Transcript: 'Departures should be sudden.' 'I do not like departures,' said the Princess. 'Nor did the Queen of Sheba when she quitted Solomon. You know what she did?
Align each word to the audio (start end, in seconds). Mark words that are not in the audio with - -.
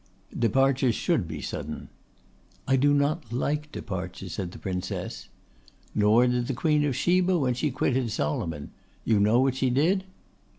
'Departures 0.35 0.95
should 0.95 1.27
be 1.27 1.43
sudden.' 1.43 1.87
'I 2.67 2.75
do 2.77 2.91
not 2.91 3.31
like 3.31 3.71
departures,' 3.71 4.33
said 4.33 4.49
the 4.51 4.57
Princess. 4.57 5.29
'Nor 5.93 6.25
did 6.25 6.47
the 6.47 6.55
Queen 6.55 6.83
of 6.85 6.95
Sheba 6.95 7.37
when 7.37 7.53
she 7.53 7.69
quitted 7.69 8.09
Solomon. 8.11 8.71
You 9.05 9.19
know 9.19 9.39
what 9.41 9.53
she 9.53 9.69
did? 9.69 10.05